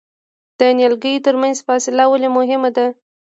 د 0.59 0.61
نیالګیو 0.77 1.23
ترمنځ 1.25 1.57
فاصله 1.67 2.03
ولې 2.09 2.29
مهمه 2.37 2.69
ده؟ 2.75 2.85